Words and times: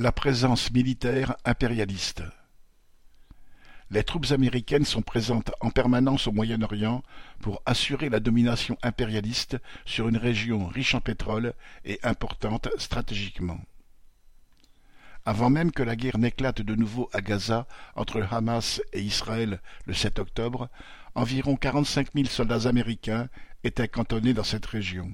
La 0.00 0.12
présence 0.12 0.70
militaire 0.70 1.34
impérialiste 1.44 2.22
Les 3.90 4.04
troupes 4.04 4.30
américaines 4.30 4.84
sont 4.84 5.02
présentes 5.02 5.50
en 5.60 5.70
permanence 5.70 6.28
au 6.28 6.32
Moyen-Orient 6.32 7.02
pour 7.40 7.62
assurer 7.66 8.08
la 8.08 8.20
domination 8.20 8.78
impérialiste 8.84 9.56
sur 9.86 10.08
une 10.08 10.16
région 10.16 10.68
riche 10.68 10.94
en 10.94 11.00
pétrole 11.00 11.52
et 11.84 11.98
importante 12.04 12.68
stratégiquement. 12.78 13.58
Avant 15.24 15.50
même 15.50 15.72
que 15.72 15.82
la 15.82 15.96
guerre 15.96 16.18
n'éclate 16.18 16.62
de 16.62 16.76
nouveau 16.76 17.10
à 17.12 17.20
Gaza 17.20 17.66
entre 17.96 18.22
Hamas 18.30 18.80
et 18.92 19.00
Israël 19.00 19.60
le 19.86 19.94
7 19.94 20.20
octobre, 20.20 20.68
environ 21.16 21.56
quarante-cinq 21.56 22.14
mille 22.14 22.28
soldats 22.28 22.68
américains 22.68 23.28
étaient 23.64 23.88
cantonnés 23.88 24.32
dans 24.32 24.44
cette 24.44 24.66
région. 24.66 25.12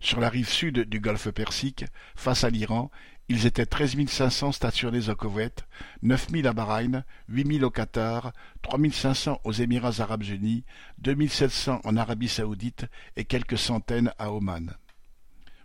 Sur 0.00 0.20
la 0.20 0.28
rive 0.28 0.48
sud 0.48 0.80
du 0.88 1.00
golfe 1.00 1.30
Persique, 1.30 1.84
face 2.14 2.44
à 2.44 2.50
l'Iran, 2.50 2.90
ils 3.28 3.46
étaient 3.46 3.66
treize 3.66 3.96
mille 3.96 4.08
cinq 4.08 4.30
cents 4.30 4.52
stationnés 4.52 5.08
au 5.08 5.16
Koweït, 5.16 5.66
neuf 6.02 6.30
mille 6.30 6.46
à 6.46 6.52
Bahreïn, 6.52 7.04
huit 7.28 7.44
mille 7.44 7.64
au 7.64 7.70
Qatar, 7.70 8.32
trois 8.62 8.78
mille 8.78 8.94
cinq 8.94 9.14
cents 9.14 9.40
aux 9.44 9.52
Émirats 9.52 10.00
arabes 10.00 10.22
unis, 10.22 10.64
deux 10.98 11.14
mille 11.14 11.30
sept 11.30 11.50
cents 11.50 11.80
en 11.84 11.96
Arabie 11.96 12.28
saoudite 12.28 12.86
et 13.16 13.24
quelques 13.24 13.58
centaines 13.58 14.12
à 14.18 14.32
Oman. 14.32 14.74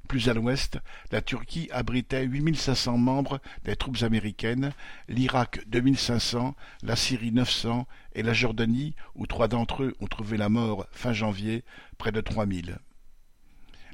Plus 0.08 0.28
à 0.28 0.34
l'ouest, 0.34 0.78
la 1.12 1.22
Turquie 1.22 1.70
abritait 1.72 2.26
huit 2.26 2.42
mille 2.42 2.58
cinq 2.58 2.76
cents 2.76 2.98
membres 2.98 3.40
des 3.64 3.76
troupes 3.76 4.02
américaines, 4.02 4.74
l'Irak 5.08 5.62
deux 5.68 5.82
mille 5.82 5.98
cinq 5.98 6.20
cents, 6.20 6.56
la 6.84 6.96
Syrie 6.96 7.32
neuf 7.32 7.50
cents 7.50 7.88
et 8.14 8.24
la 8.24 8.34
Jordanie, 8.34 8.96
où 9.16 9.26
trois 9.28 9.48
d'entre 9.48 9.84
eux 9.84 9.96
ont 10.02 10.08
trouvé 10.08 10.36
la 10.36 10.50
mort 10.50 10.86
fin 10.92 11.14
janvier, 11.14 11.64
près 11.98 12.12
de 12.12 12.22
trois 12.22 12.46
mille. 12.46 12.80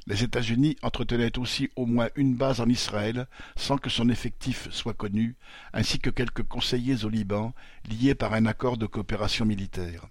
Les 0.08 0.24
États-Unis 0.24 0.78
entretenaient 0.80 1.38
aussi 1.38 1.68
au 1.76 1.84
moins 1.84 2.08
une 2.16 2.34
base 2.34 2.62
en 2.62 2.66
Israël 2.66 3.26
sans 3.56 3.76
que 3.76 3.90
son 3.90 4.08
effectif 4.08 4.66
soit 4.70 4.94
connu, 4.94 5.36
ainsi 5.74 5.98
que 5.98 6.08
quelques 6.08 6.44
conseillers 6.44 7.04
au 7.04 7.10
Liban 7.10 7.52
liés 7.90 8.14
par 8.14 8.32
un 8.32 8.46
accord 8.46 8.78
de 8.78 8.86
coopération 8.86 9.44
militaire. 9.44 10.06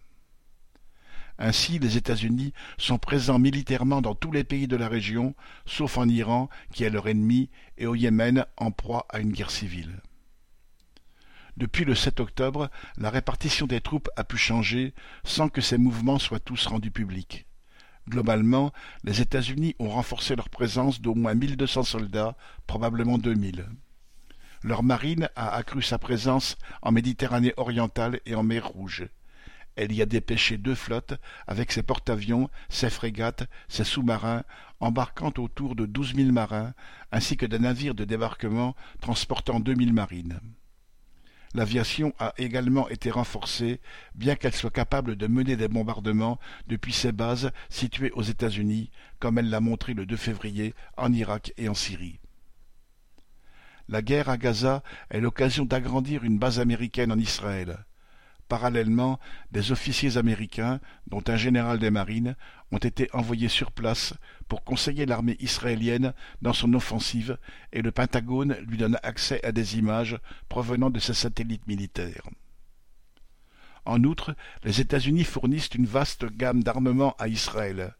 Ainsi, 1.39 1.80
les 1.80 1.98
États-Unis 1.98 2.54
sont 2.78 3.00
présents 3.00 3.39
militairement 3.39 4.04
dans 4.04 4.14
tous 4.14 4.31
les 4.31 4.44
pays 4.44 4.67
de 4.67 4.76
la 4.76 4.88
région, 4.88 5.34
sauf 5.66 5.98
en 5.98 6.08
Iran, 6.08 6.48
qui 6.72 6.84
est 6.84 6.92
leur 6.92 7.08
ennemi, 7.08 7.50
et 7.80 7.88
au 7.88 7.95
Yémen, 7.95 8.45
en 8.56 8.70
proie 8.70 9.08
à 9.09 9.20
une 9.20 9.32
guerre 9.32 9.50
civile. 9.50 10.02
Depuis 11.58 11.86
le 11.86 11.95
7 11.95 12.20
octobre, 12.20 12.70
la 12.98 13.09
répartition 13.09 13.66
des 13.66 13.82
troupes 13.82 14.09
a 14.16 14.23
pu 14.23 14.38
changer 14.38 14.94
sans 15.23 15.50
que 15.50 15.61
ces 15.61 15.80
mouvements 15.80 16.20
soient 16.20 16.39
tous 16.39 16.67
rendus 16.67 16.92
publics. 16.92 17.47
Globalement, 18.08 18.72
les 19.04 19.22
États-Unis 19.22 19.76
ont 19.80 19.90
renforcé 19.90 20.36
leur 20.36 20.50
présence 20.50 21.02
d'au 21.02 21.14
moins 21.14 21.34
mille 21.34 21.58
deux 21.58 21.68
cents 21.68 21.84
soldats, 21.84 22.38
probablement 22.66 23.18
deux 23.18 23.34
mille. 23.34 23.68
Leur 24.64 24.82
marine 24.82 25.30
a 25.36 25.54
accru 25.54 25.82
sa 25.82 25.98
présence 26.00 26.58
en 26.82 26.92
Méditerranée 26.92 27.54
orientale 27.58 28.20
et 28.26 28.36
en 28.36 28.44
mer 28.44 28.68
Rouge. 28.68 29.08
Elle 29.76 29.94
y 29.94 30.02
a 30.02 30.08
dépêché 30.08 30.58
deux 30.58 30.74
flottes 30.74 31.20
avec 31.46 31.72
ses 31.72 31.84
porte-avions, 31.84 32.50
ses 32.70 32.90
frégates, 32.90 33.48
ses 33.68 33.84
sous-marins, 33.84 34.44
embarquant 34.80 35.32
autour 35.38 35.76
de 35.76 35.86
douze 35.86 36.16
mille 36.16 36.32
marins, 36.32 36.74
ainsi 37.12 37.38
que 37.38 37.46
des 37.46 37.60
navires 37.60 37.94
de 37.94 38.06
débarquement 38.06 38.76
transportant 39.02 39.60
deux 39.60 39.76
mille 39.76 39.94
marines. 39.94 40.40
L'aviation 41.53 42.14
a 42.20 42.34
également 42.38 42.90
été 42.90 43.09
renforcée, 43.09 43.80
bien 44.16 44.36
qu'elle 44.36 44.53
soit 44.53 44.70
capable 44.70 45.16
de 45.16 45.28
mener 45.28 45.56
des 45.56 45.67
bombardements 45.67 46.39
depuis 46.67 46.94
ses 46.94 47.12
bases 47.12 47.52
situées 47.70 48.12
aux 48.12 48.22
États-Unis, 48.22 48.92
comme 49.20 49.38
elle 49.38 49.50
l'a 49.50 49.62
montré 49.62 49.94
le 49.94 50.06
2 50.06 50.16
février 50.17 50.73
en 50.98 51.14
Irak 51.14 51.54
et 51.58 51.70
en 51.70 51.73
Syrie. 51.73 52.20
La 53.89 54.02
guerre 54.02 54.30
à 54.30 54.38
Gaza 54.38 54.84
est 55.09 55.22
l'occasion 55.22 55.64
d'agrandir 55.64 56.26
une 56.26 56.38
base 56.38 56.59
américaine 56.59 57.12
en 57.12 57.17
Israël. 57.17 57.86
Parallèlement, 58.48 59.20
des 59.52 59.72
officiers 59.72 60.17
américains, 60.17 60.80
dont 61.08 61.23
un 61.28 61.36
général 61.36 61.80
des 61.80 61.92
marines, 61.92 62.36
ont 62.72 62.77
été 62.77 63.10
envoyés 63.14 63.49
sur 63.49 63.72
place 63.72 64.14
pour 64.48 64.64
conseiller 64.64 65.05
l'armée 65.05 65.38
israélienne 65.39 66.14
dans 66.42 66.54
son 66.54 66.73
offensive 66.73 67.38
et 67.73 67.82
le 67.82 67.92
Pentagone 67.92 68.58
lui 68.67 68.77
donne 68.77 68.98
accès 69.04 69.44
à 69.45 69.52
des 69.52 69.77
images 69.77 70.17
provenant 70.49 70.89
de 70.89 70.99
ses 70.99 71.14
satellites 71.14 71.67
militaires. 71.67 72.27
En 73.86 74.04
outre, 74.04 74.36
les 74.64 74.82
États-Unis 74.82 75.23
fournissent 75.23 75.73
une 75.73 75.86
vaste 75.86 76.26
gamme 76.26 76.61
d'armements 76.61 77.16
à 77.20 77.30
Israël. 77.30 77.95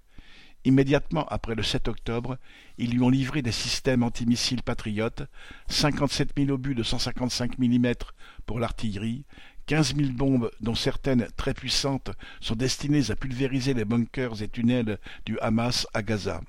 Immédiatement 0.66 1.26
après 1.28 1.56
le 1.56 1.64
7 1.64 1.88
octobre, 1.88 2.38
ils 2.78 2.92
lui 2.92 3.02
ont 3.02 3.10
livré 3.10 3.42
des 3.42 3.54
systèmes 3.54 4.04
antimissiles 4.04 4.64
patriotes, 4.64 5.24
cinquante-sept 5.70 6.38
mille 6.38 6.52
obus 6.52 6.76
de 6.76 6.84
155 6.84 7.58
mm 7.58 7.94
pour 8.46 8.60
l'artillerie, 8.60 9.24
quinze 9.68 9.94
mille 9.94 10.16
bombes, 10.16 10.50
dont 10.62 10.76
certaines 10.76 11.28
très 11.36 11.54
puissantes, 11.54 12.12
sont 12.42 12.56
destinées 12.56 13.12
à 13.12 13.16
pulvériser 13.16 13.74
les 13.74 13.86
bunkers 13.86 14.42
et 14.42 14.48
tunnels 14.48 14.98
du 15.26 15.38
Hamas 15.40 15.86
à 15.94 16.02
Gaza. 16.02 16.42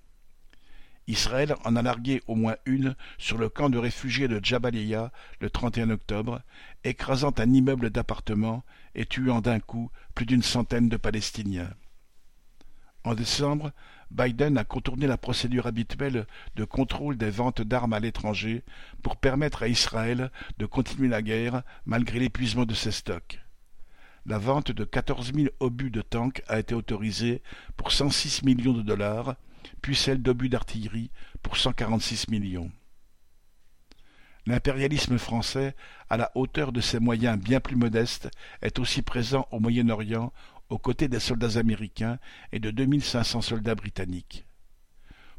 Israël 1.09 1.55
en 1.65 1.75
a 1.75 1.83
largué 1.83 2.23
au 2.27 2.34
moins 2.34 2.56
une 2.65 2.95
sur 3.17 3.39
le 3.39 3.49
camp 3.49 3.71
de 3.71 3.79
réfugiés 3.79 4.29
de 4.29 4.41
Jabalia 4.43 5.11
le 5.41 5.51
31 5.51 5.91
octobre, 5.91 6.43
écrasant 6.84 7.33
un 7.39 7.53
immeuble 7.53 7.91
d'appartements 7.91 8.62
et 8.95 9.06
tuant 9.06 9.41
d'un 9.41 9.59
coup 9.59 9.91
plus 10.15 10.27
d'une 10.27 10.43
centaine 10.43 10.89
de 10.89 10.97
Palestiniens. 10.97 11.73
En 13.05 13.15
décembre, 13.15 13.73
Biden 14.11 14.57
a 14.57 14.65
contourné 14.65 15.07
la 15.07 15.19
procédure 15.19 15.67
habituelle 15.67 16.27
de 16.57 16.65
contrôle 16.65 17.17
des 17.17 17.31
ventes 17.31 17.63
d'armes 17.63 17.93
à 17.93 18.01
l'étranger 18.01 18.65
pour 19.03 19.17
permettre 19.17 19.63
à 19.63 19.69
Israël 19.69 20.31
de 20.59 20.67
continuer 20.67 21.09
la 21.09 21.23
guerre 21.23 21.63
malgré 21.85 22.19
l'épuisement 22.19 22.65
de 22.65 22.75
ses 22.75 22.91
stocks. 22.91 23.41
La 24.27 24.39
vente 24.39 24.73
de 24.73 24.85
quatorze 24.85 25.33
mille 25.33 25.51
obus 25.61 25.91
de 25.91 26.03
tanks 26.03 26.43
a 26.49 26.59
été 26.59 26.75
autorisée 26.75 27.43
pour 27.77 27.93
cent 27.93 28.11
six 28.11 28.43
millions 28.43 28.73
de 28.73 28.83
dollars, 28.83 29.37
puis 29.83 29.97
celle 29.97 30.23
d'obus 30.23 30.49
d'artillerie 30.49 31.11
pour 31.43 31.57
cent 31.57 31.73
quarante-six 31.73 32.29
millions. 32.29 32.71
L'impérialisme 34.47 35.19
français, 35.19 35.77
à 36.09 36.17
la 36.17 36.33
hauteur 36.35 36.73
de 36.73 36.81
ses 36.81 37.01
moyens 37.01 37.39
bien 37.39 37.61
plus 37.61 37.77
modestes, 37.77 38.31
est 38.63 38.79
aussi 38.79 39.03
présent 39.03 39.47
au 39.51 39.61
Moyen-Orient 39.61 40.33
aux 40.69 40.79
côtés 40.79 41.09
des 41.09 41.21
soldats 41.21 41.59
américains 41.59 42.19
et 42.53 42.59
de 42.59 42.71
deux 42.71 42.87
mille 42.87 43.03
cinq 43.03 43.25
cents 43.25 43.41
soldats 43.41 43.75
britanniques. 43.75 44.47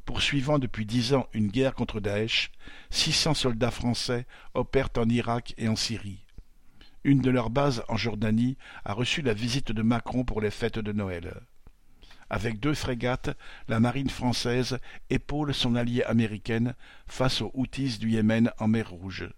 Poursuivant 0.05 0.57
depuis 0.57 0.85
dix 0.85 1.13
ans 1.13 1.27
une 1.33 1.49
guerre 1.49 1.75
contre 1.75 1.99
Daesh, 1.99 2.51
six 2.89 3.11
cents 3.11 3.35
soldats 3.35 3.71
français 3.71 4.25
opèrent 4.53 4.89
en 4.97 5.07
Irak 5.07 5.53
et 5.57 5.67
en 5.67 5.75
Syrie. 5.75 6.25
Une 7.03 7.21
de 7.21 7.29
leurs 7.29 7.49
bases 7.49 7.83
en 7.87 7.95
Jordanie 7.95 8.57
a 8.83 8.93
reçu 8.93 9.21
la 9.21 9.33
visite 9.33 9.71
de 9.71 9.81
Macron 9.81 10.25
pour 10.25 10.41
les 10.41 10.51
fêtes 10.51 10.79
de 10.79 10.91
Noël. 10.91 11.39
Avec 12.29 12.59
deux 12.59 12.73
frégates, 12.73 13.35
la 13.67 13.79
marine 13.79 14.09
française 14.09 14.79
épaule 15.09 15.53
son 15.53 15.75
alliée 15.75 16.03
américaine 16.03 16.75
face 17.07 17.41
aux 17.41 17.51
Houthis 17.53 17.97
du 17.99 18.11
Yémen 18.11 18.51
en 18.59 18.67
mer 18.67 18.89
Rouge. 18.89 19.29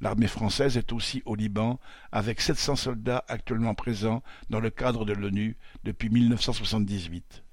L'armée 0.00 0.28
française 0.28 0.78
est 0.78 0.92
aussi 0.92 1.22
au 1.26 1.34
Liban, 1.34 1.78
avec 2.10 2.40
sept 2.40 2.56
cents 2.56 2.76
soldats 2.76 3.24
actuellement 3.28 3.74
présents 3.74 4.22
dans 4.48 4.60
le 4.60 4.70
cadre 4.70 5.04
de 5.04 5.12
l'ONU 5.12 5.58
depuis 5.84 6.08
1978. 6.08 7.44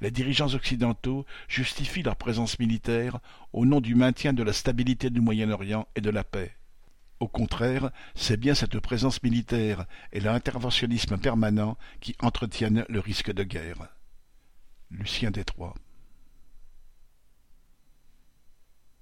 Les 0.00 0.10
dirigeants 0.10 0.54
occidentaux 0.54 1.24
justifient 1.48 2.02
leur 2.02 2.16
présence 2.16 2.58
militaire 2.58 3.18
au 3.52 3.64
nom 3.64 3.80
du 3.80 3.94
maintien 3.94 4.32
de 4.34 4.42
la 4.42 4.52
stabilité 4.52 5.10
du 5.10 5.20
Moyen-Orient 5.20 5.88
et 5.96 6.00
de 6.00 6.10
la 6.10 6.22
paix. 6.22 6.54
Au 7.18 7.28
contraire, 7.28 7.90
c'est 8.14 8.36
bien 8.36 8.54
cette 8.54 8.78
présence 8.78 9.22
militaire 9.22 9.86
et 10.12 10.20
l'interventionnisme 10.20 11.16
permanent 11.16 11.78
qui 12.00 12.14
entretiennent 12.20 12.84
le 12.88 13.00
risque 13.00 13.32
de 13.32 13.42
guerre. 13.42 13.88
Lucien 14.90 15.30
Détroit 15.30 15.74